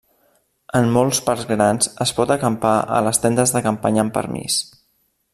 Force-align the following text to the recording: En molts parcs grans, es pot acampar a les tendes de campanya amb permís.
En 0.79 0.87
molts 0.95 1.19
parcs 1.25 1.43
grans, 1.49 1.91
es 2.05 2.13
pot 2.19 2.33
acampar 2.37 2.73
a 2.99 3.05
les 3.09 3.21
tendes 3.27 3.53
de 3.57 3.61
campanya 3.69 4.05
amb 4.05 4.17
permís. 4.21 4.57